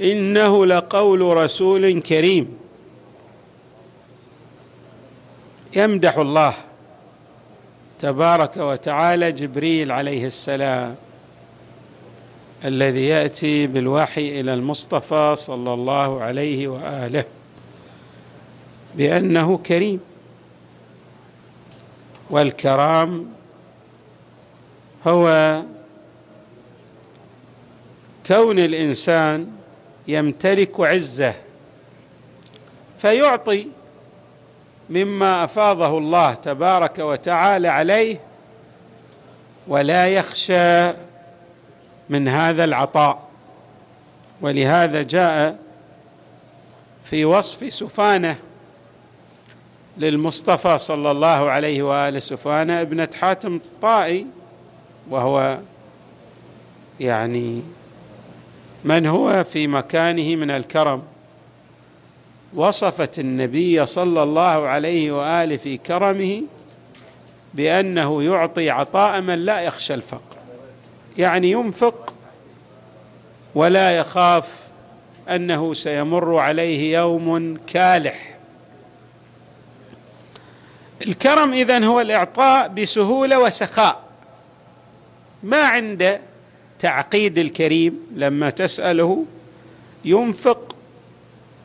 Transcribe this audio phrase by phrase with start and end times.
[0.00, 2.58] إنه لقول رسول كريم.
[5.76, 6.54] يمدح الله
[7.98, 10.96] تبارك وتعالى جبريل عليه السلام
[12.64, 17.24] الذي يأتي بالوحي إلى المصطفى صلى الله عليه وآله
[18.94, 20.00] بأنه كريم.
[22.30, 23.26] والكرام
[25.06, 25.62] هو
[28.26, 29.50] كون الإنسان
[30.08, 31.34] يمتلك عزة
[32.98, 33.66] فيعطي
[34.90, 38.20] مما أفاضه الله تبارك وتعالى عليه
[39.68, 40.92] ولا يخشى
[42.08, 43.28] من هذا العطاء.
[44.40, 45.58] ولهذا جاء
[47.04, 48.36] في وصف سفانة
[49.98, 54.26] للمصطفى صلى الله عليه واله سفانة ابنة حاتم الطائي
[55.10, 55.58] وهو
[57.00, 57.62] يعني
[58.88, 61.02] من هو في مكانه من الكرم؟
[62.54, 66.42] وصفت النبي صلى الله عليه وآله في كرمه
[67.54, 70.36] بأنه يعطي عطاء من لا يخشى الفقر.
[71.18, 72.14] يعني ينفق
[73.54, 74.66] ولا يخاف
[75.28, 78.36] أنه سيمر عليه يوم كالح.
[81.06, 84.00] الكرم إذن هو الإعطاء بسهولة وسخاء.
[85.42, 86.20] ما عنده
[86.78, 89.24] تعقيد الكريم لما تسأله
[90.04, 90.76] ينفق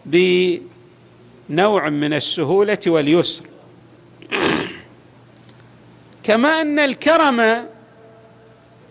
[0.06, 3.46] بنوع من السهولة واليسر.
[6.24, 7.68] كما أن الكرم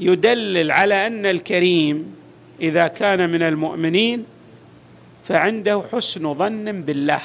[0.00, 2.16] يدلل على أن الكريم
[2.60, 4.24] إذا كان من المؤمنين
[5.24, 7.20] فعنده حسن ظن بالله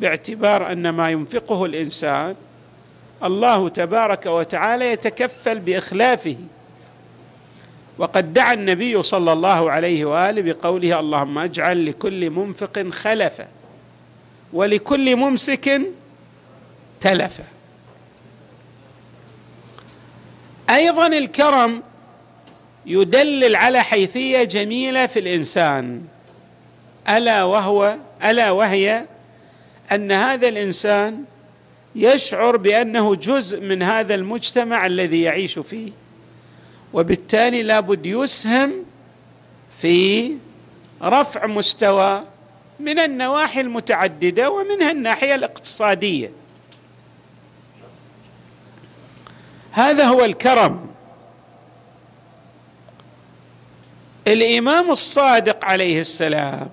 [0.00, 2.34] باعتبار أن ما ينفقه الإنسان
[3.24, 6.36] الله تبارك وتعالى يتكفل بإخلافه.
[7.98, 13.48] وقد دعا النبي صلى الله عليه وآله بقوله اللهم اجعل لكل منفق خلفا
[14.52, 15.80] ولكل ممسك
[17.00, 17.44] تلفا
[20.70, 21.82] أيضا الكرم
[22.86, 26.04] يدلل على حيثية جميلة في الإنسان
[27.08, 29.04] ألا وهو ألا وهي
[29.92, 31.24] أن هذا الإنسان
[31.94, 35.90] يشعر بأنه جزء من هذا المجتمع الذي يعيش فيه.
[36.92, 38.84] وبالتالي لابد يسهم
[39.70, 40.32] في
[41.02, 42.24] رفع مستوى
[42.80, 46.32] من النواحي المتعددة ومنها الناحية الاقتصادية.
[49.72, 50.86] هذا هو الكرم.
[54.26, 56.70] الإمام الصادق عليه السلام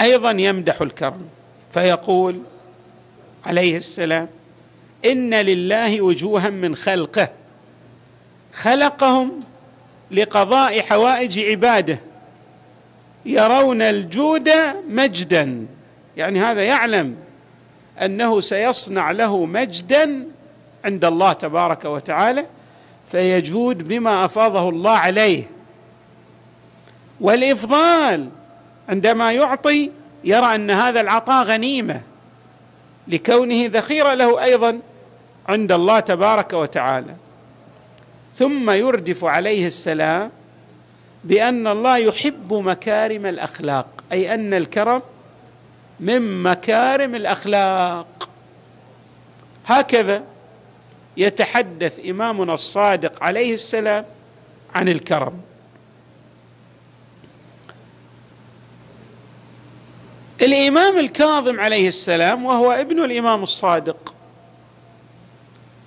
[0.00, 1.28] أيضا يمدح الكرم
[1.70, 2.42] فيقول
[3.46, 4.28] عليه السلام
[5.04, 7.39] إن لله وجوها من خلقه.
[8.52, 9.40] خلقهم
[10.10, 12.00] لقضاء حوائج عباده
[13.26, 14.50] يرون الجود
[14.88, 15.66] مجدا.
[16.16, 17.16] يعني هذا يعلم
[18.02, 20.26] أنه سيصنع له مجدا
[20.84, 22.46] عند الله تبارك وتعالى
[23.10, 25.44] فيجود بما أفاضه الله عليه.
[27.20, 28.28] والإفضال
[28.88, 29.90] عندما يعطي
[30.24, 32.00] يرى أن هذا العطاء غنيمة
[33.08, 34.80] لكونه ذخيرة له أيضا
[35.48, 37.16] عند الله تبارك وتعالى.
[38.36, 40.30] ثم يردف عليه السلام
[41.24, 45.02] بأن الله يحب مكارم الأخلاق أي أن الكرم
[46.00, 48.30] من مكارم الأخلاق.
[49.66, 50.24] هكذا
[51.16, 54.04] يتحدث إمامنا الصادق عليه السلام
[54.74, 55.40] عن الكرم.
[60.42, 64.14] الإمام الكاظم عليه السلام وهو ابن الإمام الصادق.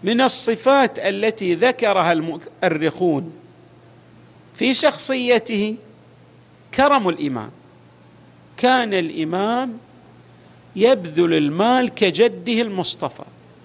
[0.03, 3.33] من الصفات التي ذكرها المؤرخون
[4.55, 5.75] في شخصيته
[6.73, 7.51] كرم الإمام.
[8.57, 9.77] كان الإمام
[10.75, 13.23] يبذل المال كجده المصطفى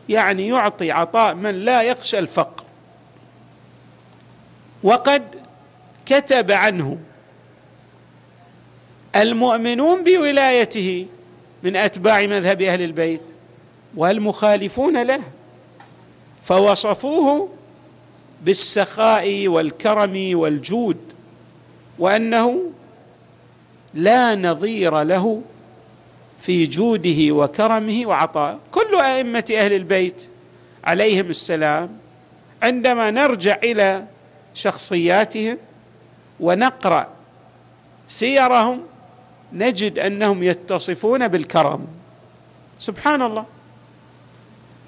[0.09, 2.65] يعني يعطي عطاء من لا يخشى الفقر.
[4.83, 5.23] وقد
[6.07, 6.99] كتب عنه
[9.17, 11.07] المؤمنون بولايته
[11.63, 13.23] من أتباع مذهب أهل البيت
[13.97, 15.21] والمخالفون له.
[16.43, 17.49] فوصفوه
[18.43, 20.97] بالسخاء والكرم والجود
[21.99, 22.63] وأنه
[23.95, 25.43] لا نظير له
[26.39, 30.29] في جوده وكرمه وعطائه كل أئمة أهل البيت
[30.85, 31.99] عليهم السلام
[32.63, 34.05] عندما نرجع إلى
[34.55, 35.59] شخصياتهم
[36.41, 37.09] ونقرأ
[38.09, 38.81] سيرهم
[39.53, 41.87] نجد أنهم يتصفون بالكرم.
[42.79, 43.45] سبحان الله.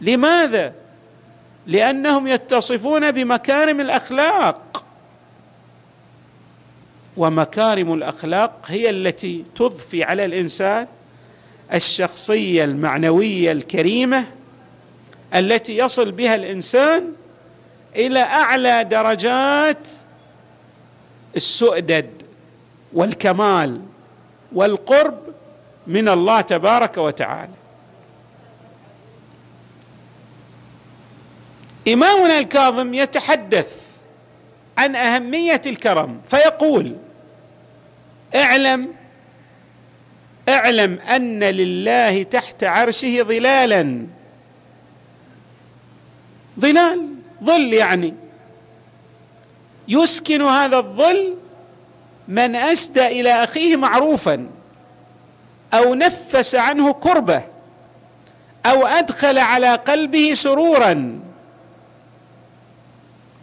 [0.00, 0.75] لماذا
[1.70, 4.84] لأنهم يتصفون بمكارم الأخلاق.
[7.17, 10.87] ومكارم الأخلاق هي التي تضفي على الإنسان
[11.75, 14.26] الشخصية المعنوية الكريمة
[15.34, 17.12] التي يصل بها الإنسان
[17.96, 19.88] إلى أعلى درجات
[21.37, 22.11] السؤدد
[22.93, 23.81] والكمال
[24.52, 25.19] والقرب
[25.87, 27.60] من الله تبارك وتعالى.
[31.93, 33.77] إمامنا الكاظم يتحدث
[34.79, 36.97] عن أهمية الكرم فيقول
[38.35, 38.89] اعلم
[40.49, 44.07] اعلم أن لله تحت عرشه ظلالا.
[46.61, 47.09] ظلال
[47.45, 48.15] ظل يعني.
[49.89, 51.37] يسكن هذا الظل
[52.29, 54.47] من أسدى إلى أخيه معروفا
[55.75, 57.43] أو نفس عنه كربة
[58.67, 61.21] أو أدخل على قلبه سرورا.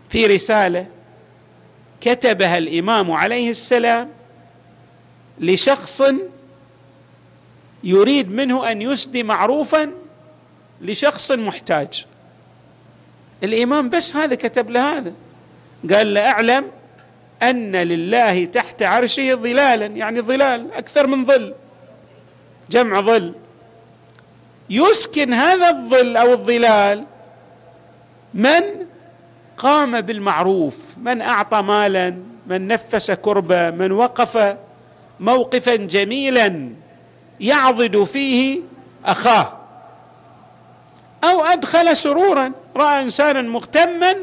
[0.10, 0.88] في رسالة
[2.02, 4.10] كتبها الإمام عليه السلام
[5.40, 6.04] لشخص
[7.84, 9.92] يريد منه أن يسدي معروفا
[10.82, 12.06] لشخص محتاج.
[13.44, 15.14] الإمام بس هذا كتب له هذا.
[15.94, 16.72] قال له أعلم
[17.44, 21.54] أن لله تحت عرشه ظلالا يعني ظلال أكثر من ظل
[22.70, 23.34] جمع ظل.
[24.70, 27.06] يسكن هذا الظل أو الظلال
[28.34, 28.77] من
[29.58, 32.18] قام بالمعروف من أعطى مالا
[32.48, 34.58] من نفس كربه من وقف
[35.20, 36.70] موقفا جميلا
[37.40, 38.60] يعضد فيه
[39.06, 39.54] أخاه.
[41.24, 44.16] أو أدخل سرورا رأى انسانا مغتما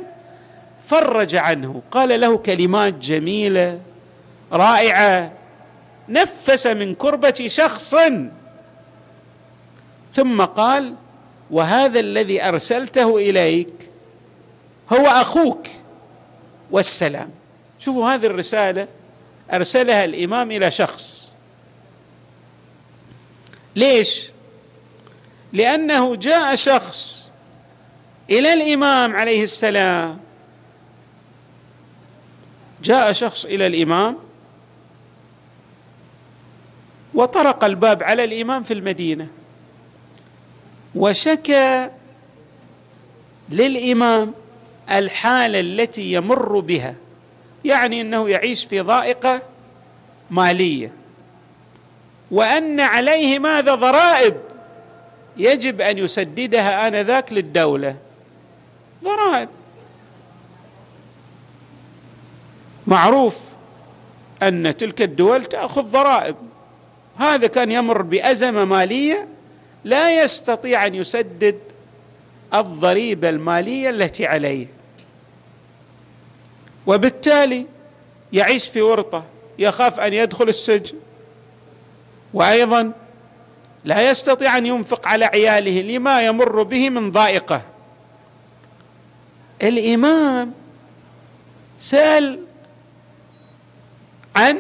[0.86, 1.82] فرج عنه.
[1.90, 3.80] قال له كلمات جميلة
[4.52, 5.32] رائعة.
[6.08, 7.96] نفس من كربة شخص.
[10.12, 10.94] ثم قال
[11.50, 13.90] وهذا الذي أرسلته إليك
[14.92, 15.66] هو أخوك.
[16.70, 17.31] والسلام.
[17.78, 18.88] شوفوا هذه الرسالة.
[19.52, 21.34] أرسلها الإمام إلى شخص.
[23.76, 24.31] ليش؟
[25.52, 27.31] لأنه جاء شخص
[28.31, 30.20] إلى الإمام عليه السلام.
[32.82, 34.19] جاء شخص إلى الإمام.
[37.14, 39.28] وطرق الباب على الإمام في المدينة.
[40.94, 41.90] وشكى
[43.48, 44.34] للإمام.
[44.90, 46.94] الحاله التي يمر بها
[47.64, 49.42] يعني إنه يعيش في ضائقة
[50.31, 50.92] مالية.
[52.31, 54.36] وأن عليه ماذا ضرائب؟
[55.36, 57.96] يجب أن يسددها آنذاك للدولة.
[59.04, 59.48] ضرائب.
[62.87, 63.40] معروف
[64.42, 66.37] أن تلك الدول تأخذ ضرائب.
[67.19, 69.28] هذا كان يمر بأزمة مالية
[69.84, 71.58] لا يستطيع أن يسدد
[72.54, 74.66] الضريبة المالية التي عليه.
[76.86, 77.66] وبالتالي
[78.32, 79.25] يعيش في ورطة
[79.58, 80.96] يخاف أن يدخل السجن.
[82.34, 82.92] وأيضا
[83.85, 87.62] لا يستطيع أن ينفق على عياله لما يمر به من ضائقة.
[89.62, 90.52] الإمام
[91.78, 92.40] سأل
[94.37, 94.59] عن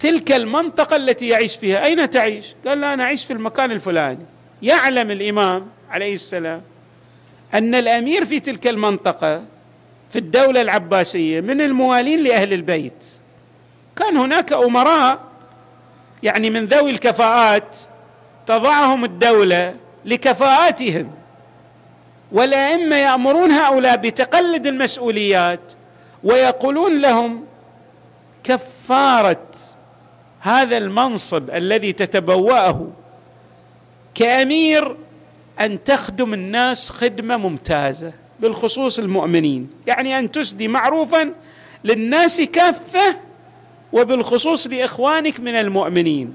[0.00, 1.84] تلك المنطقة التي يعيش فيها.
[1.84, 4.24] أين تعيش؟ قال لا أنا أعيش في المكان الفلاني.
[4.62, 6.62] يعلم الإمام عليه السلام
[7.54, 9.42] أن الأمير في تلك المنطقة
[10.10, 13.06] في الدولة العباسية من الموالين لأهل البيت.
[13.96, 15.18] كان هناك أمراء
[16.22, 17.76] يعني من ذوي الكفاءات
[18.46, 19.74] تضعهم الدولة
[20.04, 21.10] لكفاءاتهم.
[22.32, 25.72] والأئمة يأمرون هؤلاء بتقلد المسؤوليات
[26.24, 27.44] ويقولون لهم
[28.44, 29.46] كفارة
[30.40, 32.86] هذا المنصب الذي تتبوأه
[34.14, 34.96] كأمير
[35.60, 38.12] أن تخدم الناس خدمة ممتازة.
[38.40, 39.70] بالخصوص المؤمنين.
[39.86, 41.32] يعني أن تسدي معروفا
[41.84, 43.16] للناس كافة
[43.92, 46.34] وبالخصوص لإخوانك من المؤمنين.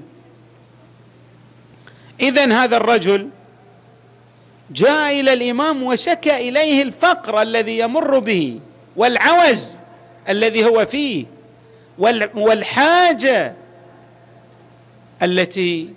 [2.20, 3.28] اذا هذا الرجل
[4.70, 8.60] جاء إلى الإمام وشكى إليه الفقر الذي يمر به
[8.96, 9.80] والعوز
[10.28, 11.26] الذي هو فيه
[12.34, 13.54] والحاجة
[15.22, 15.88] التي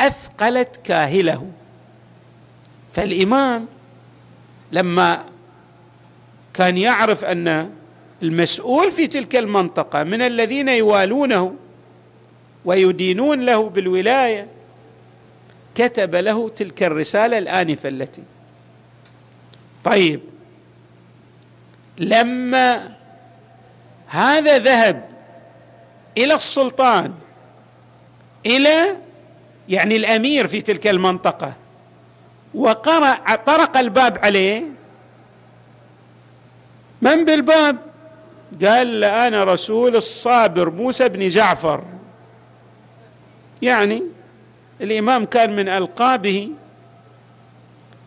[0.00, 1.50] أثقلت كاهله.
[2.92, 3.66] فالإمام
[4.72, 5.24] لما
[6.54, 7.70] كان يعرف أن
[8.22, 11.54] المسؤول في تلك المنطقة من الذين يوالونه
[12.64, 14.48] ويدينون له بالولاية
[15.74, 18.22] كتب له تلك الرسالة الآنفة التي
[19.84, 20.20] طيب
[21.98, 22.92] لما
[24.06, 25.08] هذا ذهب
[26.18, 27.14] إلى السلطان
[28.46, 28.96] إلى
[29.68, 31.56] يعني الأمير في تلك المنطقة
[32.56, 34.64] وقرأ طرق الباب عليه.
[37.02, 37.76] من بالباب؟
[38.64, 41.84] قال له أنا رسول الصابر موسى بن جعفر.
[43.62, 44.02] يعني
[44.80, 46.50] الإمام كان من ألقابه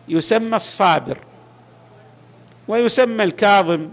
[0.08, 1.18] يسمى الصابر
[2.68, 3.88] ويسمى الكاظم.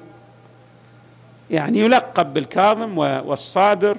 [1.51, 3.97] يعني يلقب بالكاظم والصابر.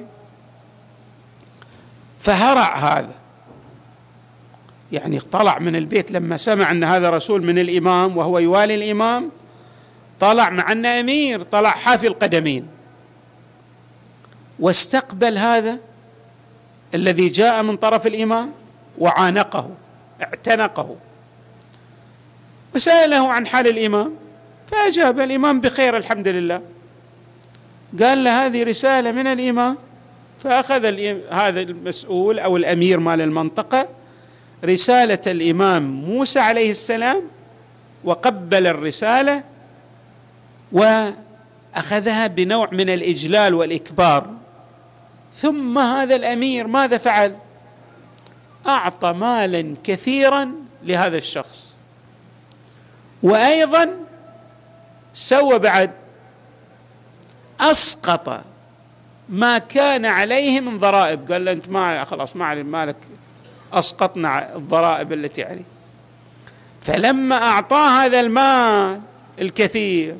[2.18, 3.14] فهرع هذا.
[4.92, 9.30] يعني طلع من البيت لما سمع أن هذا رسول من الإمام وهو يوالي الإمام
[10.20, 12.66] طلع مع انه أمير طلع حافي القدمين
[14.58, 15.78] واستقبل هذا
[16.94, 18.52] الذي جاء من طرف الإمام
[18.98, 19.70] وعانقه
[20.22, 20.96] اعتنقه.
[22.74, 24.14] وسأله عن حال الإمام
[24.66, 26.62] فأجاب الإمام بخير الحمد لله.
[28.02, 29.76] قال له هذه رسالة من الإمام
[30.38, 30.84] فأخذ
[31.30, 33.88] هذا المسؤول أو الأمير مال المنطقة
[34.64, 37.22] رسالة الإمام موسى عليه السلام
[38.04, 39.44] وقبل الرسالة
[40.72, 44.30] وأخذها بنوع من الإجلال والإكبار.
[45.32, 47.36] ثم هذا الأمير ماذا فعل؟
[48.66, 51.78] أعطى مالا كثيرا لهذا الشخص.
[53.22, 53.90] وأيضا
[55.12, 55.90] سوى بعد
[57.60, 58.40] أسقط
[59.28, 61.32] ما كان عليه من ضرائب.
[61.32, 62.96] قال له أنت ما خلاص ما مالك.
[63.72, 65.64] أسقطنا الضرائب التي عليه.
[66.82, 69.00] فلما اعطاه هذا المال
[69.40, 70.16] الكثير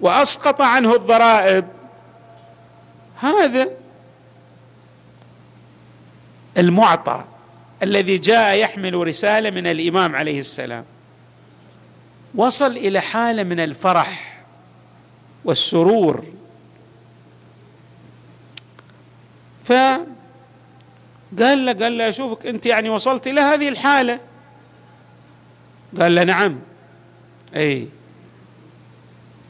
[0.00, 1.64] وأسقط عنه الضرائب
[3.20, 3.68] هذا
[6.58, 7.24] المعطى
[7.82, 10.84] الذي جاء يحمل رسالة من الإمام عليه السلام.
[12.34, 14.42] وصل إلى حالة من الفرح
[15.44, 16.24] والسرور.
[21.32, 24.20] فقال له قال له أشوفك أنت يعني وصلت إلى هذه الحالة.
[26.00, 26.58] قال له نعم.
[27.56, 27.88] إي.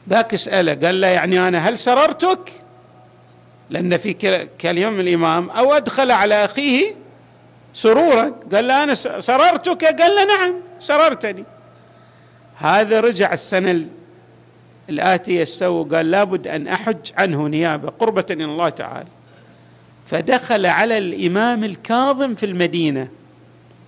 [0.09, 2.51] ذاك اساله قال له يعني أنا هل سررتك؟
[3.69, 4.13] لأن في
[4.61, 6.95] كلام الإمام أو أدخل على أخيه
[7.73, 11.43] سرورا؟ قال له أنا سررتك؟ قال له نعم سررتني.
[12.57, 13.85] هذا رجع السنة
[14.89, 19.16] الآتية سوى قال لابد أن أحج عنه نيابة قربة إلى الله تعالى.
[20.07, 23.07] فدخل على الإمام الكاظم في المدينة.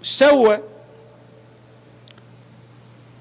[0.02, 0.60] سوى.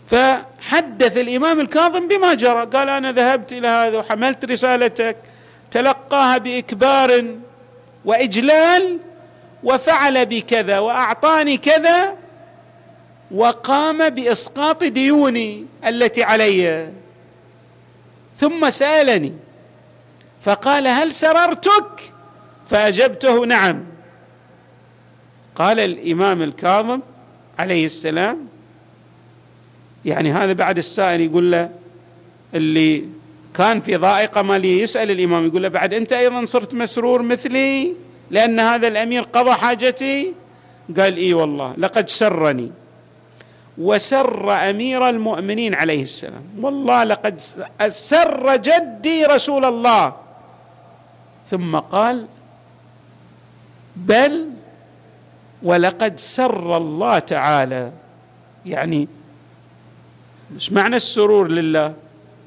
[0.07, 2.67] فحدث الإمام الكاظم بما جرى.
[2.67, 5.17] قال أنا ذهبت إلى هذا وحملت رسالتك.
[5.71, 7.35] تلقاها بإكبار
[8.05, 8.99] وإجلال
[9.65, 12.15] وفعل بكذا وأعطاني كذا
[13.31, 16.89] وقام بإسقاط ديوني التي علي.
[18.37, 19.33] ثم سألني.
[20.41, 22.18] فقال هل سررتك؟
[22.69, 23.85] فأجبته نعم.
[25.57, 27.01] قال الإمام الكاظم
[27.59, 28.49] عليه السلام
[30.05, 31.71] يعني هذا بعد السائل يقول له
[32.55, 33.05] اللي
[33.55, 37.93] كان في ضائقة مالية يسأل الإمام يقول له بعد أنت أيضا صرت مسرور مثلي
[38.31, 40.33] لأن هذا الأمير قضى حاجتي؟
[40.97, 42.71] قال إي والله لقد سرني.
[43.79, 46.43] وسر أمير المؤمنين عليه السلام.
[46.61, 47.41] والله لقد
[47.89, 50.15] سر جدي رسول الله.
[51.47, 52.27] ثم قال
[54.07, 54.51] بل
[55.63, 57.93] ولقد سر الله تعالى.
[58.67, 59.09] يعني
[60.55, 61.95] إيش معنى السرور لله؟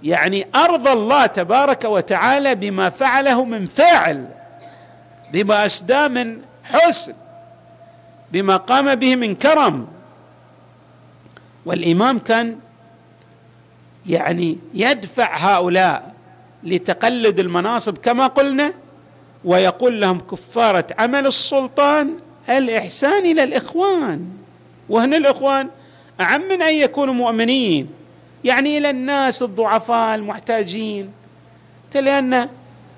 [0.04, 4.28] يعني ارضى الله تبارك وتعالى بما فعله من فاعل
[5.34, 7.14] بما أسدى من حسن
[8.32, 9.88] بما قام به من كرم.
[11.66, 12.58] والإمام كان
[14.08, 16.14] يعني يدفع هؤلاء
[16.64, 18.74] لتقلد المناصب كما قلنا
[19.46, 22.14] ويقول لهم كفارة عمل السلطان
[22.50, 24.28] الإحسان إلى الإخوان.
[24.90, 25.70] وهنا الإخوان
[26.22, 27.90] أعم من أن يكونوا مؤمنين.
[28.44, 31.12] يعني إلى الناس الضعفاء المحتاجين.
[31.96, 32.50] لأن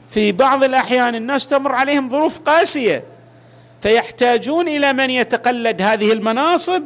[0.10, 3.04] في بعض الأحيان الناس تمر عليهم ظروف قاسية.
[3.82, 6.84] فيحتاجون إلى من يتقلد هذه المناصب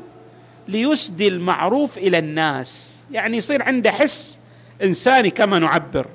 [0.68, 2.98] ليسدي المعروف إلى الناس.
[3.12, 4.40] يعني يصير عنده حس
[4.84, 6.08] إنساني كما نعبر.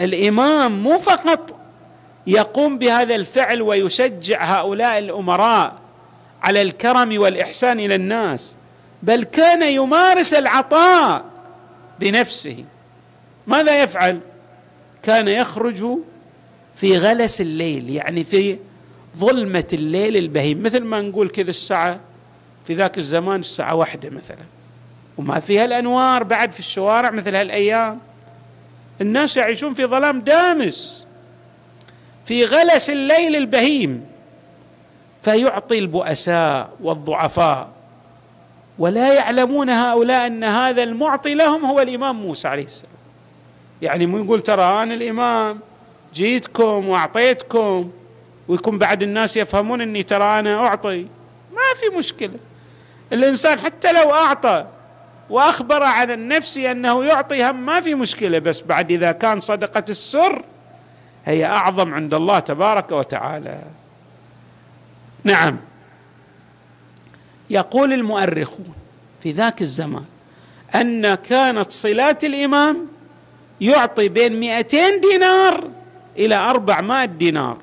[0.00, 1.59] الإمام مو فقط
[2.26, 5.76] يقوم بهذا الفعل ويشجع هؤلاء الأمراء
[6.42, 8.54] على الكرم والإحسان إلى الناس
[9.02, 11.24] بل كان يمارس العطاء
[12.00, 12.64] بنفسه.
[13.46, 14.20] ماذا يفعل؟
[15.02, 15.84] كان يخرج
[16.74, 18.58] في غلس الليل يعني في
[19.16, 20.62] ظلمة الليل البهيم.
[20.62, 22.00] مثل ما نقول كذا الساعة
[22.66, 24.44] في ذاك الزمان الساعة واحدة مثلا.
[25.18, 27.98] وما فيها الأنوار بعد في الشوارع مثل هالأيام.
[29.00, 31.06] الناس يعيشون في ظلام دامس.
[32.30, 34.06] في غلس الليل البهيم
[35.22, 37.68] فيعطي البؤساء والضعفاء.
[38.78, 42.92] ولا يعلمون هؤلاء أن هذا المعطي لهم هو الإمام موسى عليه السلام.
[43.82, 45.60] يعني مو يقول ترى أنا الإمام
[46.14, 47.90] جيتكم وأعطيتكم
[48.48, 51.02] ويكون بعد الناس يفهمون إني ترى أنا أعطي.
[51.52, 52.38] ما في مشكلة.
[53.12, 54.66] الإنسان حتى لو أعطى
[55.30, 58.38] وأخبر عن النفس أنه يعطي هم ما في مشكلة.
[58.38, 60.42] بس بعد إذا كان صدقة السر
[61.30, 63.62] هي أعظم عند الله تبارك وتعالى.
[65.24, 65.56] نعم.
[67.50, 68.74] يقول المؤرخون
[69.22, 70.04] في ذاك الزمان
[70.74, 72.86] أن كانت صلات الإمام
[73.60, 74.76] يعطي بين 200
[75.12, 75.70] دينار
[76.18, 77.58] إلى 400 دينار.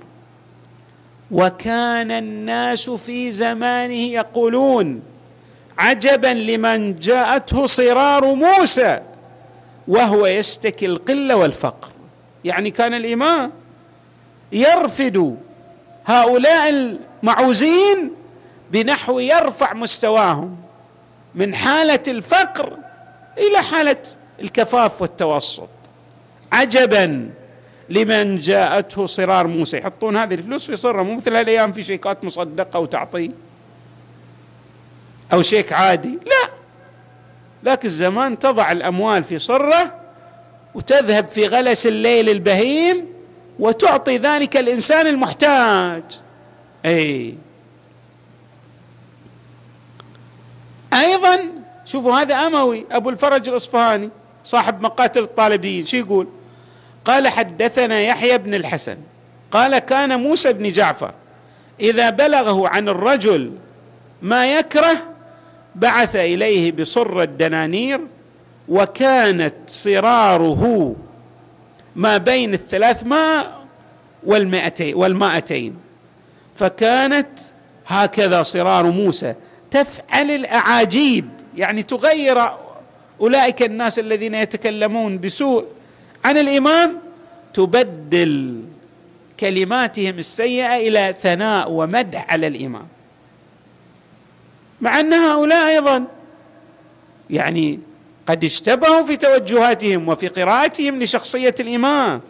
[1.31, 5.01] وكان الناس في زمانه يقولون
[5.77, 9.01] عجبا لمن جاءته صرار موسى
[9.87, 11.96] وهو يشتكي القلة والفقر.
[12.47, 13.51] يعني كان الإمام
[14.51, 15.37] يرفد
[16.05, 18.11] هؤلاء المعوزين
[18.71, 20.57] بنحو يرفع مستواهم
[21.35, 22.77] من حالة الفقر
[23.37, 23.97] إلى حالة
[24.39, 25.69] الكفاف والتوسط.
[26.51, 27.29] عجبا
[27.89, 29.77] لمن جاءته صرار موسى.
[29.77, 33.31] يحطون هذه الفلوس في صرة مو مثل هالأيام في شيكات مصدقة وتعطي
[35.33, 36.19] أو شيك عادي.
[36.25, 36.49] لا
[37.65, 39.95] ذاك الزمان تضع الأموال في صرة
[40.77, 43.05] وتذهب في غلس الليل البهيم
[43.59, 46.03] وتعطي ذلك الإنسان المحتاج.
[46.85, 47.35] أي.
[50.93, 51.39] أيضا
[51.85, 54.09] شوفوا هذا أموي أبو الفرج الأصفهاني
[54.43, 56.27] صاحب مقاتل الطالبيين شو يقول؟
[57.05, 58.97] قال حدثنا يحيى بن الحسن.
[59.51, 61.13] قال كان موسى بن جعفر
[61.79, 63.51] إذا بلغه عن الرجل
[64.21, 64.97] ما يكره
[65.75, 67.99] بعث إليه بصر الدنانير
[68.69, 70.95] وكانت صراره
[71.95, 73.65] ما بين الثلاثمائة
[74.23, 75.75] والمائتين, والمائتين.
[76.55, 77.39] فكانت
[77.87, 79.35] هكذا صرار موسى.
[79.71, 81.29] تفعل الأعاجيب.
[81.57, 82.51] يعني تغير
[83.21, 85.65] أولئك الناس الذين يتكلمون بسوء
[86.25, 86.97] عن الإمام
[87.53, 88.63] تبدل
[89.39, 92.87] كلماتهم السيئة إلى ثناء ومدح على الإمام
[94.81, 96.05] مع أن هؤلاء أيضا
[97.29, 97.79] يعني
[98.27, 102.21] قد اشتبهوا في توجهاتهم وفي قراءتهم لشخصية الإمام.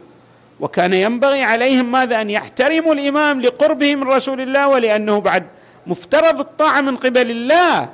[0.59, 5.43] وكان ينبغي عليهم ماذا؟ أن يحترموا الإمام لقربه من رسول الله ولأنه بعد
[5.87, 7.89] مفترض الطاعة من قبل الله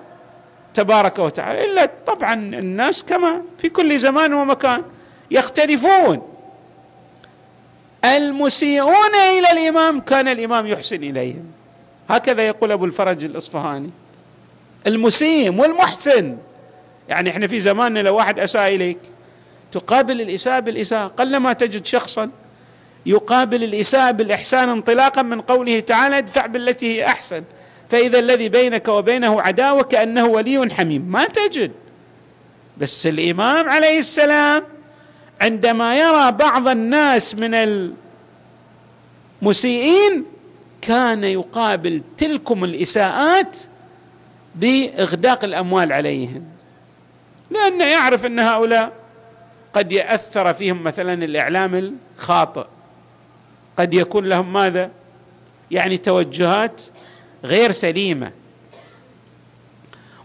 [0.74, 1.66] تبارك وتعالى.
[1.66, 4.84] إلا طبعا الناس كما في كل زمان ومكان
[5.32, 6.22] يختلفون.
[8.06, 11.46] المسيئون إلى الإمام كان الإمام يحسن إليهم.
[12.10, 13.89] هكذا يقول أبو الفرج الإصفهاني.
[14.88, 16.38] المسيء والمحسن.
[17.10, 19.00] يعني إحنا في زماننا لو واحد أساء إليك
[19.72, 21.08] تقابل الاساءه بالإساءة.
[21.08, 22.30] قلما تجد شخصا
[23.06, 27.44] يقابل الاساءه بالإحسان انطلاقا من قوله تعالى ادفع بالتي هي أحسن
[27.89, 31.02] فإذا الذي بينك وبينه عداوة كأنه ولي حميم.
[31.02, 31.72] ما تجد.
[32.78, 34.63] بس الإمام عليه السلام
[35.42, 37.54] عندما يرى بعض الناس من
[39.42, 40.26] المسيئين
[40.82, 43.58] كان يقابل تلكم الإساءات
[44.56, 46.53] بإغداق الأموال عليهم.
[47.54, 48.92] لأنه يعرف أن هؤلاء
[49.74, 52.66] قد يأثر فيهم مثلا الإعلام الخاطئ.
[53.78, 54.92] قد يكون لهم ماذا؟
[55.72, 56.82] يعني توجهات
[57.44, 58.32] غير سليمة.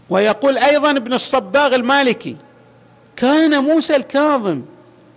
[0.09, 2.37] ويقول أيضا ابن الصباغ المالكي
[3.15, 4.61] كان موسى الكاظم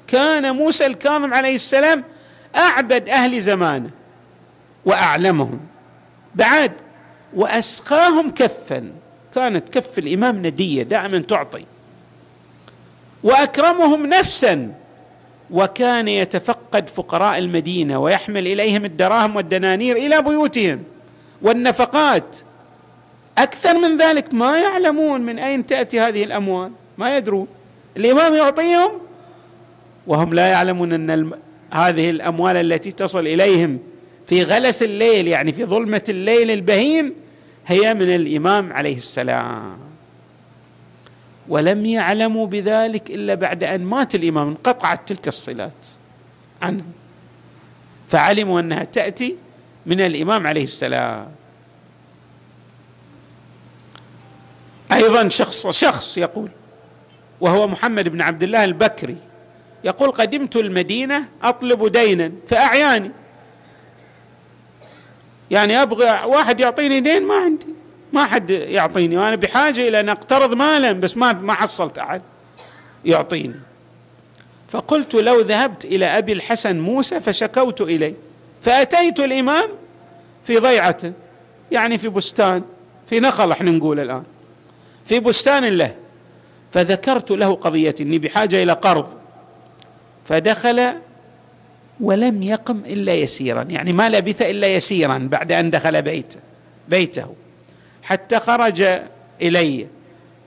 [0.07, 2.05] كان موسى الكاظم عليه السلام
[2.57, 3.90] أعبد أهل زمانه
[4.85, 5.61] وأعلمهم.
[6.35, 6.72] بعد
[7.35, 8.92] وأسقاهم كفا.
[9.35, 11.64] كانت كف الإمام ندية دائما تعطي.
[13.22, 14.72] وأكرمهم نفسا.
[15.50, 20.82] وكان يتفقد فقراء المدينة ويحمل إليهم الدراهم والدنانير إلى بيوتهم
[21.42, 22.37] والنفقات.
[23.38, 27.46] أكثر من ذلك ما يعلمون من أين تأتي هذه الأموال ما يدرون.
[27.96, 28.92] الإمام يعطيهم
[30.06, 31.32] وهم لا يعلمون أن الم...
[31.70, 33.78] هذه الأموال التي تصل إليهم
[34.26, 37.14] في غلس الليل يعني في ظلمة الليل البهيم
[37.66, 39.91] هي من الإمام عليه السلام.
[41.48, 45.87] ولم يعلموا بذلك إلا بعد أن مات الإمام انقطعت تلك الصلات.
[46.62, 46.85] عنه
[48.09, 49.37] فعلموا أنها تأتي
[49.87, 51.28] من الإمام عليه السلام.
[54.92, 56.50] أيضا شخص شخص يقول
[57.40, 59.16] وهو محمد بن عبد الله البكري
[59.85, 63.11] يقول قدمت المدينة أطلب دينا فأعياني.
[65.50, 67.71] يعني أبغى واحد يعطيني دين ما عندي.
[68.12, 72.22] ما حد يعطيني وأنا بحاجة إلى أن أقترض مالا بس ما ما حصلت أحد
[73.05, 73.61] يعطيني.
[74.68, 78.14] فقلت لو ذهبت إلى أبي الحسن موسى فشكوت إليه.
[78.61, 79.68] فأتيت الإمام
[80.44, 81.12] في ضيعته
[81.72, 82.62] يعني في بستان
[83.07, 84.22] في نخل إحنا نقول الآن
[85.05, 85.94] في بستان له.
[86.72, 89.09] فذكرت له قضيتي إني بحاجة إلى قرض.
[90.25, 90.92] فدخل
[92.01, 96.40] ولم يقم إلا يسيرا يعني ما لبث إلا يسيرا بعد أن دخل بيته
[96.88, 97.35] بيته.
[98.03, 98.83] حتى خرج
[99.43, 99.87] إلي.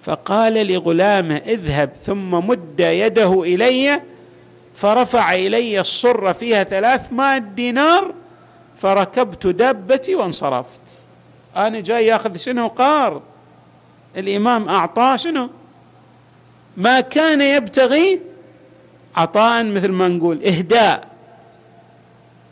[0.02, 4.02] فقال لغلامه اذهب ثم مد يده إلي
[4.76, 8.14] فرفع إلي الصره فيها ثلاثمائة دينار
[8.78, 10.80] فركبت دابتي وانصرفت.
[11.56, 13.22] أنا جاي ياخذ شنو؟ قارض
[14.18, 15.50] الإمام أعطاه شنو؟
[16.78, 18.22] ما كان يبتغي
[19.16, 21.08] عطاء مثل ما نقول إهداء.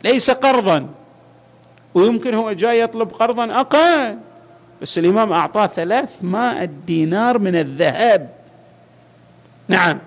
[0.04, 0.88] ليس قرضا.
[1.94, 4.18] ويمكن هو جاي يطلب قرضا أقل.
[4.84, 8.34] بس الإمام أعطاه ثلاثمائة دينار من الذهب.
[9.68, 9.98] نعم.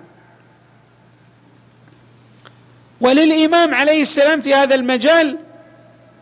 [3.00, 5.38] وللإمام عليه السلام في هذا المجال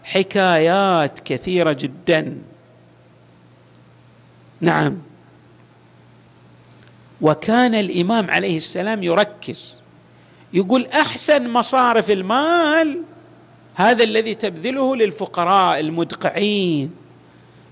[0.05, 2.39] حكايات كثيرة جدا.
[4.61, 4.99] نعم.
[7.21, 9.81] وكان الإمام عليه السلام يركز.
[10.53, 13.03] يقول أحسن مصارف المال
[13.75, 17.06] هذا الذي تبذله للفقراء المدقعين.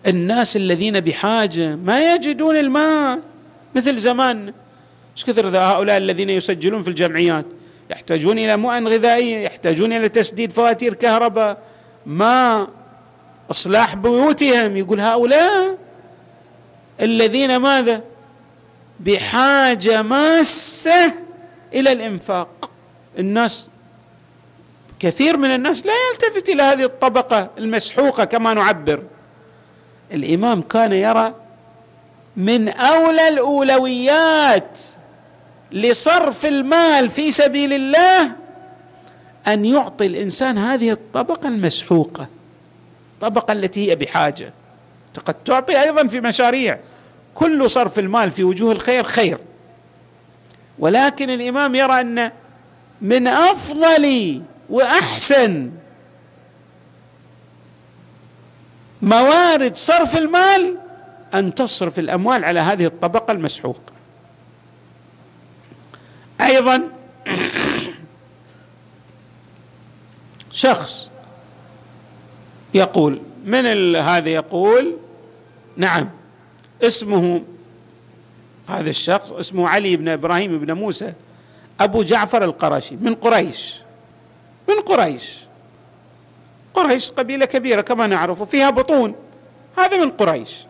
[0.07, 3.21] الناس الذين بحاجة ما يجدون الماء
[3.75, 4.53] مثل زمان.
[5.17, 7.47] إيش كثر هؤلاء الذين يسجلون في الجمعيات؟
[7.91, 11.59] يحتاجون إلى مؤن غذائيه يحتاجون إلى تسديد فواتير كهرباء
[12.07, 12.69] ماء
[13.51, 14.77] إصلاح بيوتهم.
[14.77, 15.79] يقول هؤلاء
[17.01, 18.03] الذين ماذا؟
[19.01, 21.13] بحاجة ماسة
[21.75, 22.71] إلى الإنفاق.
[23.19, 23.69] الناس
[25.01, 29.03] كثير من الناس لا يلتفت إلى هذه الطبقة المسحوقة كما نعبر.
[30.15, 31.35] الإمام كان يرى
[32.37, 34.79] من أولى الأولويات
[35.73, 38.33] لصرف المال في سبيل الله
[39.47, 42.27] أن يعطي الإنسان هذه الطبقة المسحوقة
[43.15, 44.53] الطبقة التي هي بحاجة.
[45.25, 46.79] قد تعطي أيضا في مشاريع.
[47.35, 49.39] كل صرف المال في وجوه الخير خير.
[50.79, 52.31] ولكن الإمام يرى أن
[53.01, 55.71] من أفضل وأحسن
[59.05, 60.79] موارد صرف المال
[61.35, 63.93] أن تصرف الأموال على هذه الطبقة المسحوقه
[66.41, 66.83] أيضا
[70.51, 71.11] شخص
[72.75, 74.97] يقول من هذا يقول
[75.77, 76.11] نعم
[76.83, 77.43] اسمه
[78.69, 81.13] هذا الشخص اسمه علي بن إبراهيم بن موسى
[81.81, 83.81] أبو جعفر القرشي من قريش
[84.69, 85.44] من قريش.
[86.75, 89.15] قريش قبيلة كبيرة كما نعرف وفيها بطون.
[89.79, 90.67] هذا من قريش.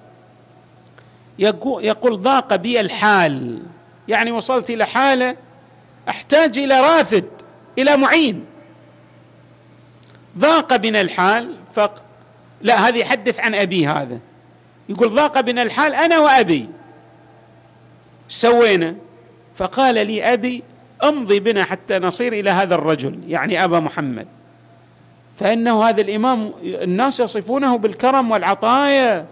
[1.39, 3.63] يقول ضاق بي الحال.
[4.09, 5.37] يعني وصلت إلى حالة
[6.09, 7.25] أحتاج إلى رافد
[7.79, 8.45] إلى معين.
[10.39, 12.03] ضاق بنا الحال فق
[12.63, 14.19] لا هذه يحدث عن أبي هذا.
[14.89, 16.69] يقول ضاق بنا الحال أنا وأبي.
[18.29, 18.97] سوينا.
[19.55, 20.63] فقال لي أبي
[21.05, 24.29] امضي بنا حتى نصير إلى هذا الرجل يعني أبا محمد.
[25.37, 29.27] فإنه هذا الإمام الناس يصفونه بالكرم والعطايا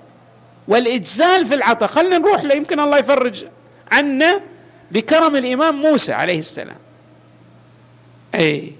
[0.69, 1.89] والإجزال في العطاء.
[1.89, 3.47] خلينا نروح له يمكن الله يفرج
[3.93, 4.41] عنا
[4.91, 6.77] بكرم الإمام موسى عليه السلام.
[8.35, 8.73] اي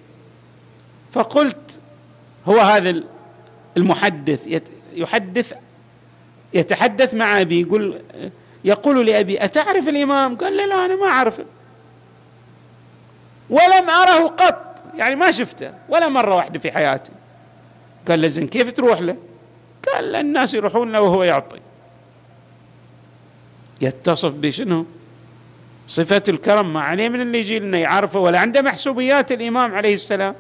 [1.11, 1.81] فقلت
[2.49, 3.03] هو هذا
[3.77, 4.63] المحدث
[4.95, 5.53] يحدث
[6.55, 8.01] يتحدث مع أبي يقول
[8.65, 11.45] يقول لأبي أتعرف الإمام؟ قال لا لا أنا ما أعرفه.
[13.51, 14.72] ولم أره قط.
[14.97, 17.13] يعني ما شفته ولا مرة واحدة في حياتي.
[18.09, 19.17] قال له زين كيف تروح له؟
[19.95, 21.61] قال الناس يروحون له وهو يعطي.
[23.81, 24.87] يتصف بشنو؟
[25.89, 26.73] صفة الكرم.
[26.73, 30.35] ما عليه من اللي يجي لنا يعرفه ولا عنده محسوبيات الإمام عليه السلام.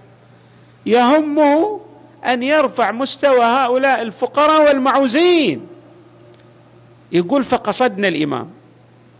[0.86, 1.80] يهمه
[2.24, 5.66] أن يرفع مستوى هؤلاء الفقراء والمعوزين.
[7.12, 8.50] يقول فقصدنا الإمام.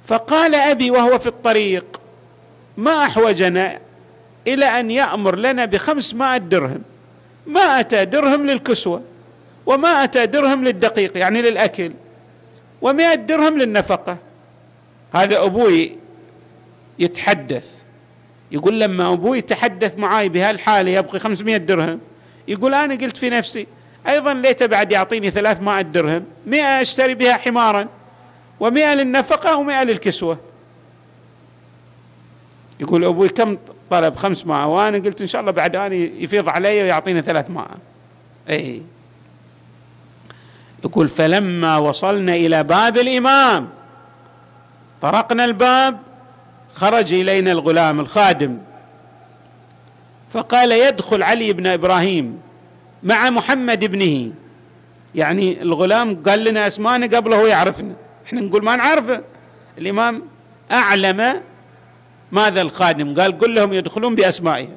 [0.04, 2.00] فقال أبي وهو في الطريق
[2.76, 3.80] ما أحوجنا
[4.46, 6.82] إلى أن يأمر لنا بخمسمائة درهم.
[7.46, 9.02] ما أتى درهم للكسوة
[9.66, 11.92] وما أتى درهم للدقيق يعني للأكل.
[12.82, 14.18] ومائة درهم للنفقة.
[15.14, 15.96] هذا أبوي
[16.98, 17.82] يتحدث.
[18.52, 22.00] يقول لما أبوي تحدث معي بهالحالة يبقي خمسمائة درهم.
[22.48, 23.66] يقول أنا قلت في نفسي
[24.08, 26.24] أيضا ليت بعد يعطيني ثلاثمائة درهم.
[26.46, 27.88] مئة أشتري بها حمارا.
[28.60, 30.38] ومئة للنفقة ومئة للكسوة.
[32.80, 33.58] يقول أبوي كم
[33.92, 37.76] طلب خمسمائة وأنا قلت إن شاء الله بعد أنا يفيض علي ويعطيني ثلاثمائة
[38.50, 38.82] أي.
[40.84, 43.68] يقول فلما وصلنا إلى باب الإمام
[45.00, 45.98] طرقنا الباب
[46.74, 48.58] خرج إلينا الغلام الخادم.
[50.30, 52.40] فقال يدخل علي بن إبراهيم
[53.02, 54.32] مع محمد ابنه.
[55.14, 57.94] يعني الغلام قال لنا اسمانا قبله هو يعرفنا.
[58.26, 59.20] إحنا نقول ما نعرفه.
[59.78, 60.22] الإمام
[60.72, 61.42] أعلم
[62.32, 64.76] ماذا الخادم؟ قال قل لهم يدخلون بأسمائهم.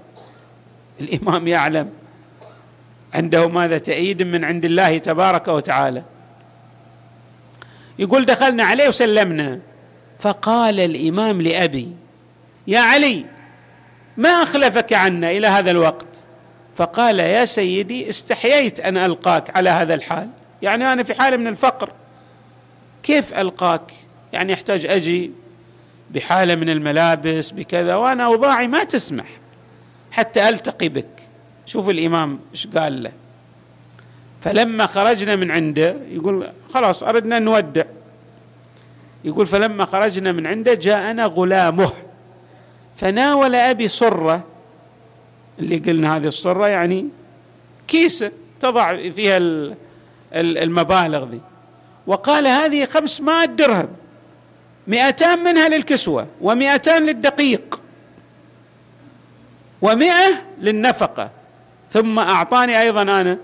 [1.01, 1.89] الإمام يعلم
[3.13, 6.03] عنده ماذا تأييد من عند الله تبارك وتعالى.
[7.99, 9.59] يقول دخلنا عليه وسلمنا.
[10.19, 11.91] فقال الإمام لأبي
[12.67, 13.25] يا علي
[14.17, 16.07] ما أخلفك عنا إلى هذا الوقت؟
[16.75, 20.29] فقال يا سيدي استحييت أن ألقاك على هذا الحال.
[20.61, 21.91] يعني أنا في حاله من الفقر
[23.03, 23.91] كيف ألقاك؟
[24.33, 25.31] يعني يحتاج أجي.
[26.11, 29.25] بحالة من الملابس بكذا وأنا أوضاعي ما تسمح
[30.11, 31.07] حتى ألتقي بك.
[31.65, 33.11] شوف الإمام إيش قال له.
[34.41, 37.85] فلما خرجنا من عنده يقول خلاص أردنا نودع.
[39.23, 41.91] يقول فلما خرجنا من عنده جاءنا غلامه.
[42.97, 44.43] فناول أبي صرة
[45.59, 47.07] اللي قلنا هذه الصرة يعني
[47.87, 49.37] كيسة تضع فيها
[50.33, 51.41] المبالغ ذي
[52.07, 53.89] وقال هذه خمسمائة درهم.
[54.87, 57.81] مئتان منها للكسوة ومئتان للدقيق
[59.81, 61.29] ومئة للنفقة.
[61.91, 63.37] ثم أعطاني أيضا أنا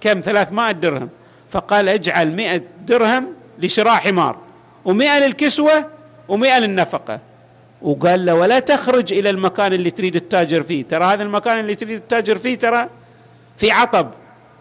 [0.00, 1.08] كم؟ ثلاثمائة درهم.
[1.50, 4.38] فقال اجعل مئة درهم لشراء حمار
[4.84, 5.90] ومئة للكسوة
[6.28, 7.20] ومئة للنفقة.
[7.82, 10.84] وقال له ولا تخرج إلى المكان اللي تريد التاجر فيه.
[10.84, 12.88] ترى هذا المكان اللي تريد التاجر فيه ترى
[13.56, 14.10] في عطب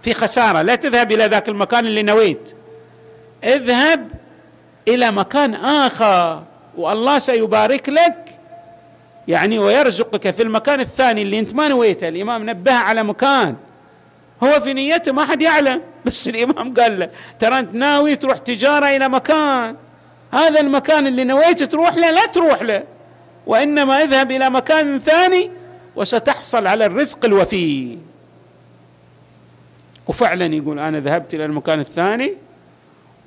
[0.02, 0.62] في خسارة.
[0.62, 2.56] لا تذهب إلى ذاك المكان اللي نويت.
[3.44, 4.12] اذهب
[4.88, 6.44] إلى مكان آخر
[6.78, 8.30] والله سيبارك لك.
[9.28, 12.08] يعني ويرزقك في المكان الثاني اللي أنت ما نويته.
[12.08, 13.56] الإمام نبه على مكان.
[14.44, 15.82] هو في نيته ما حد يعلم.
[16.06, 19.76] بس الإمام قال له ترى أنت ناوي تروح تجارة إلى مكان؟
[20.34, 22.84] هذا المكان اللي نويت تروح له لا تروح له.
[23.48, 25.52] وإنما اذهب إلى مكان ثاني
[25.96, 27.98] وستحصل على الرزق الوفي.
[30.08, 32.34] وفعلا يقول أنا ذهبت إلى المكان الثاني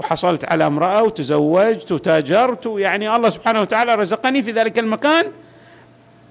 [0.01, 5.27] وحصلت على امرأة وتزوجت وتاجرت يعني الله سبحانه وتعالى رزقني في ذلك المكان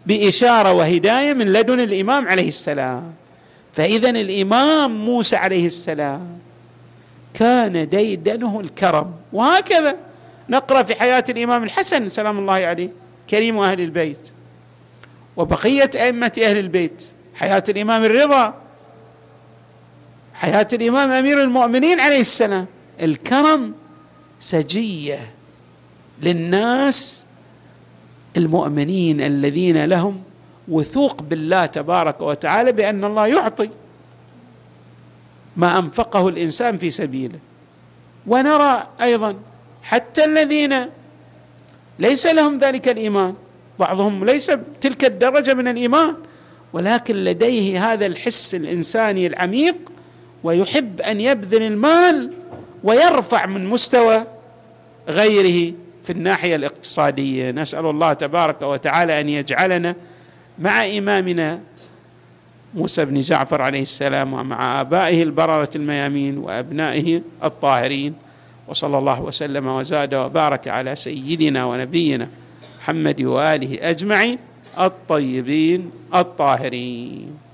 [0.06, 3.14] بإشارة وهداية من لدن الإمام عليه السلام.
[3.74, 6.40] فاذا الإمام موسى عليه السلام
[7.34, 9.12] كان ديدنه الكرم.
[9.34, 9.96] وهكذا
[10.50, 12.90] نقرأ في حياة الإمام الحسن سلام الله عليه
[13.30, 14.32] كريم أهل البيت.
[15.38, 18.54] وبقية أئمة أهل البيت حياة الإمام الرضا
[20.34, 22.66] حياة الإمام أمير المؤمنين عليه السلام.
[23.02, 23.74] الكرم
[24.40, 25.32] سجية
[26.24, 27.24] للناس
[28.38, 30.22] المؤمنين الذين لهم
[30.68, 33.70] وثوق بالله تبارك وتعالى بأن الله يعطي
[35.58, 37.40] ما أنفقه الإنسان في سبيله.
[38.28, 39.36] ونرى أيضا
[39.84, 40.86] حتى الذين
[42.00, 43.36] ليس لهم ذلك الإيمان
[43.80, 46.16] بعضهم ليس تلك الدرجة من الإيمان
[46.74, 49.76] ولكن لديه هذا الحس الإنساني العميق
[50.44, 52.34] ويحب أن يبذل المال
[52.84, 54.24] ويرفع من مستوى
[55.08, 57.52] غيره في الناحية الاقتصادية.
[57.52, 59.96] نسأل الله تبارك وتعالى أن يجعلنا
[60.60, 61.60] مع إمامنا
[62.74, 68.14] موسى بن جعفر عليه السلام ومع آبائه البررة الميامين وأبنائه الطاهرين.
[68.68, 72.30] وصلى الله وسلم وزاد وبارك على سيدنا ونبينا
[72.80, 74.38] محمد وآله أجمعين
[74.80, 77.49] الطيبين الطاهرين.